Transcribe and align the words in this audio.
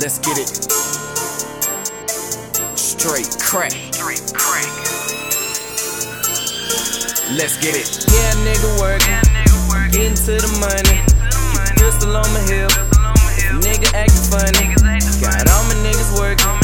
Let's 0.00 0.16
get 0.18 0.38
it. 0.40 0.48
Straight 2.72 3.28
crack. 3.36 3.68
Straight 3.92 4.24
crack. 4.32 4.64
Let's 7.36 7.60
get 7.60 7.76
it. 7.76 7.84
Yeah, 8.08 8.32
nigga 8.40 8.80
working. 8.80 9.04
Yeah, 9.12 9.20
nigga 9.28 9.60
work. 9.68 9.92
Getting 9.92 10.16
to 10.24 10.40
the 10.40 10.48
money. 10.56 11.04
Money. 11.52 11.76
Pistol 11.76 12.16
on 12.16 12.24
my 12.32 12.40
hip. 12.48 12.72
Pistol 12.72 13.04
on. 13.04 13.60
Nigga 13.60 13.92
acting 13.92 14.24
funny. 14.32 14.72
Niggas 14.72 14.88
acting 14.88 15.20
Got 15.20 15.44
all 15.52 15.68
my 15.68 15.76
niggas 15.84 16.16
working. 16.16 16.48
All 16.48 16.56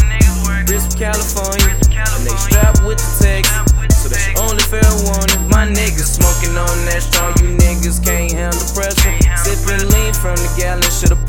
work. 0.49 0.65
Rich 0.73 0.89
from 0.89 0.97
California. 0.97 1.77
And 1.77 2.25
they 2.25 2.33
California. 2.33 2.41
strapped 2.41 2.81
with 2.89 2.97
the 3.05 3.13
text. 3.21 3.53
Strapped 3.53 3.77
with 3.77 3.93
the 3.93 4.01
So 4.01 4.09
that's 4.09 4.33
text. 4.33 4.41
only 4.41 4.65
fair 4.65 4.89
warning. 5.05 5.45
My 5.53 5.69
niggas 5.69 6.17
smoking 6.17 6.57
on 6.57 6.73
that 6.89 7.05
strong. 7.05 7.37
You 7.45 7.53
niggas 7.53 8.01
can't 8.01 8.33
handle 8.33 8.65
pressure. 8.73 9.13
Can't 9.21 9.45
Sipping 9.45 9.85
lean 9.93 10.17
from 10.17 10.41
the 10.41 10.49
gallon. 10.57 10.89
Should've 10.89 11.26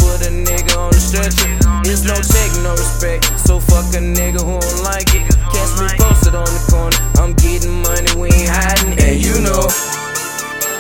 the 1.17 1.81
There's 1.83 2.05
no 2.05 2.13
check, 2.13 2.49
no 2.61 2.71
respect. 2.77 3.25
So 3.39 3.59
fuck 3.59 3.89
a 3.95 4.01
nigga 4.01 4.41
who 4.41 4.59
don't 4.59 4.83
like 4.83 5.09
it. 5.15 5.25
Catch 5.49 5.73
me 5.81 5.87
posted 5.97 6.35
on 6.35 6.45
the 6.45 6.61
corner. 6.69 6.97
I'm 7.17 7.33
getting 7.33 7.81
money, 7.81 8.11
we 8.13 8.29
ain't 8.29 8.49
hiding. 8.49 8.93
It. 8.93 9.01
And 9.01 9.17
you 9.17 9.35
know, 9.41 9.65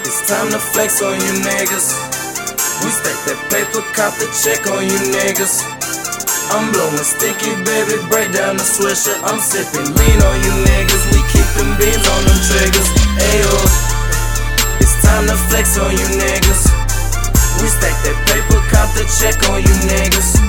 it's 0.05 0.21
time 0.29 0.49
to 0.53 0.59
flex 0.59 1.01
on 1.01 1.17
you 1.17 1.33
niggas. 1.41 1.87
We 2.85 2.89
stack 2.93 3.17
that 3.25 3.39
paper, 3.49 3.81
cop 3.97 4.13
the 4.21 4.29
check 4.37 4.61
on 4.69 4.85
you 4.85 4.99
niggas. 5.09 5.65
I'm 6.53 6.71
blowing 6.71 7.03
sticky, 7.03 7.51
baby, 7.65 7.99
break 8.07 8.31
down 8.31 8.55
the 8.55 8.63
swisher. 8.63 9.17
I'm 9.25 9.39
sipping 9.41 9.89
lean 9.89 10.19
on 10.21 10.37
you 10.45 10.53
niggas. 10.63 11.03
We 11.11 11.19
keep 11.33 11.49
them 11.57 11.75
beans 11.81 12.05
on 12.05 12.21
them 12.23 12.39
triggers. 12.45 12.89
Ayo, 13.19 13.53
it's 14.79 14.95
time 15.01 15.25
to 15.27 15.35
flex 15.49 15.77
on 15.77 15.91
you 15.91 16.07
niggas. 16.21 16.86
The 18.97 19.05
check 19.21 19.37
on 19.53 19.61
you 19.61 19.75
niggas. 19.85 20.41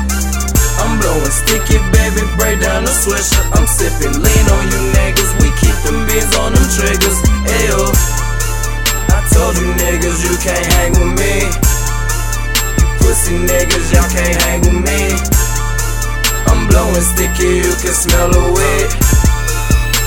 I'm 0.81 0.97
blowing 1.05 1.29
sticky, 1.29 1.77
baby, 1.93 2.25
break 2.41 2.65
down 2.65 2.89
the 2.89 2.95
swisher. 2.97 3.45
I'm 3.53 3.69
sipping 3.69 4.17
lean 4.17 4.47
on 4.49 4.65
you 4.73 4.81
niggas. 4.97 5.31
We 5.45 5.53
keep 5.61 5.77
them 5.85 6.09
beans 6.09 6.33
on 6.41 6.57
them 6.57 6.67
triggers. 6.73 7.19
Ayo, 7.45 7.81
I 9.13 9.21
told 9.29 9.55
you 9.61 9.69
niggas 9.77 10.19
you 10.25 10.35
can't 10.41 10.67
hang 10.81 10.93
with 10.97 11.13
me. 11.21 11.35
You 12.81 12.87
pussy 13.05 13.37
niggas, 13.37 13.87
y'all 13.93 14.09
can't 14.09 14.37
hang 14.49 14.61
with 14.65 14.81
me. 14.81 15.01
I'm 16.49 16.65
blowing 16.73 17.05
sticky, 17.05 17.69
you 17.69 17.73
can 17.85 17.93
smell 17.93 18.33
the 18.33 18.41
weed. 18.49 18.89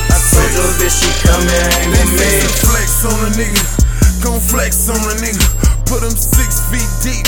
I 0.10 0.18
told 0.18 0.50
your 0.58 0.72
bitch 0.82 0.98
she 0.98 1.12
come 1.22 1.46
and 1.46 1.68
hang 1.78 1.90
with 1.94 2.12
me. 2.18 2.32
Flex 2.66 3.06
on 3.06 3.20
a 3.22 3.30
nigga, 3.38 3.62
gon' 4.26 4.42
flex 4.42 4.90
on 4.90 4.98
a 4.98 5.16
nigga. 5.22 5.46
Put 5.86 6.02
him 6.02 6.16
six 6.16 6.64
feet 6.72 6.88
deep, 7.04 7.28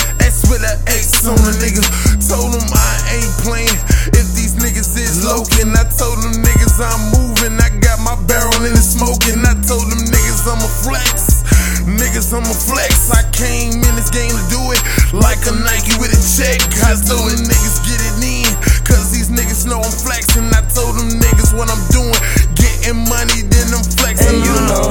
With 0.64 0.80
X 0.88 1.28
on 1.28 1.36
a 1.36 1.52
nigga. 1.60 1.84
Told 2.24 2.56
him 2.56 2.64
I 2.72 2.92
ain't 3.12 3.34
playing 3.44 3.76
if 4.16 4.32
these 4.32 4.56
niggas 4.56 4.96
is 4.96 5.20
loking. 5.20 5.68
I 5.76 5.84
told 5.92 6.16
them 6.24 6.40
niggas 6.40 6.80
I'm 6.80 7.12
moving, 7.12 7.60
I 7.60 7.68
got 7.84 8.00
my 8.00 8.16
barrel 8.24 8.64
in 8.64 8.72
the 8.72 8.80
smoking. 8.80 9.44
I 9.44 9.52
told 9.60 9.84
them 9.92 10.00
niggas 10.08 10.48
I'm 10.48 10.64
a 10.64 10.70
flex. 10.80 11.44
Niggas, 11.84 12.32
I'm 12.32 12.48
a 12.48 12.56
flex. 12.56 13.12
I 13.12 13.28
came 13.36 13.76
in 13.76 13.92
this 13.92 14.08
game 14.08 14.32
to 14.32 14.44
do 14.48 14.62
it 14.72 14.80
like 15.12 15.36
a 15.44 15.52
Nike 15.52 16.00
with 16.00 16.16
a 16.16 16.20
check. 16.32 16.56
I 16.80 16.96
told 16.96 17.28
them 17.28 17.44
niggas 17.44 17.84
get 17.84 18.00
it 18.00 18.16
in, 18.24 18.48
cause 18.88 19.12
these 19.12 19.28
niggas 19.28 19.68
know 19.68 19.84
I'm 19.84 19.92
flexing. 19.92 20.48
I 20.48 20.64
told 20.72 20.96
them 20.96 21.12
niggas 21.20 21.52
what 21.52 21.68
I'm 21.68 21.84
doing, 21.92 22.16
getting 22.56 23.04
money, 23.04 23.44
then 23.52 23.68
I'm 23.68 23.84
flexing. 24.00 24.32
And 24.32 24.40
you 24.40 24.56
know, 24.64 24.88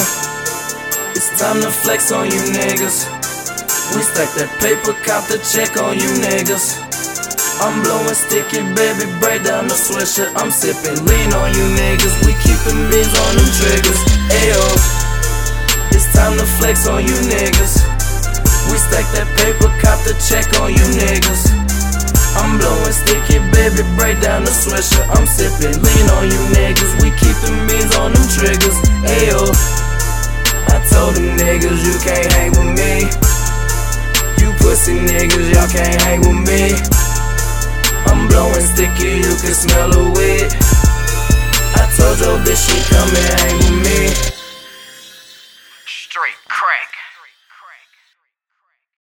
it's 1.17 1.33
time 1.41 1.65
to 1.65 1.73
flex 1.73 2.13
on 2.13 2.29
you 2.29 2.45
niggas. 2.53 3.09
We 3.91 3.99
stack 3.99 4.31
that 4.39 4.47
paper, 4.63 4.95
cop 5.03 5.27
the 5.27 5.43
check 5.43 5.75
on 5.75 5.99
you 5.99 6.07
niggas. 6.23 6.79
I'm 7.59 7.83
blowing 7.83 8.15
sticky, 8.15 8.63
baby, 8.73 9.11
break 9.19 9.43
down 9.43 9.67
the 9.67 9.75
swisher. 9.75 10.31
I'm 10.39 10.49
sipping 10.49 11.03
lean 11.03 11.29
on 11.35 11.51
you 11.51 11.67
niggas. 11.75 12.15
We 12.23 12.31
keeping 12.39 12.79
beans 12.87 13.11
on 13.11 13.31
them 13.35 13.49
triggers. 13.59 13.99
Ayo, 14.31 14.63
it's 15.91 16.07
time 16.15 16.39
to 16.39 16.47
flex 16.57 16.87
on 16.87 17.03
you 17.03 17.17
niggas. 17.27 17.83
We 18.71 18.79
stack 18.79 19.05
that 19.19 19.27
paper, 19.35 19.67
cop 19.83 19.99
the 20.07 20.15
check 20.31 20.47
on 20.63 20.71
you 20.71 20.85
niggas. 20.95 21.51
I'm 22.39 22.57
blowing 22.57 22.95
sticky, 22.95 23.37
baby, 23.53 23.83
break 23.99 24.17
down 24.23 24.47
the 24.47 24.55
swisher. 24.55 25.03
I'm 25.13 25.27
sipping 25.27 25.75
lean 25.75 26.07
on 26.17 26.25
you 26.31 26.41
niggas. 26.55 27.03
We 27.03 27.11
keeping 27.19 27.57
beans 27.67 27.93
on 27.99 28.15
them 28.15 28.25
triggers. 28.31 28.72
y'all 35.63 35.71
can't 35.71 36.01
hang 36.03 36.19
with 36.19 36.47
me. 36.47 36.75
I'm 38.07 38.27
blowing 38.27 38.67
sticky, 38.67 39.23
you 39.23 39.33
can 39.39 39.53
smell 39.53 39.89
the 39.89 40.03
weed. 40.15 40.49
I 41.75 41.83
told 41.95 42.19
your 42.19 42.37
bitch 42.43 42.59
she 42.67 42.77
come 42.91 43.07
and 43.07 43.27
hang 43.39 43.57
with 43.57 43.79
me. 43.85 43.99
Straight 45.85 46.41
crack. 46.47 46.91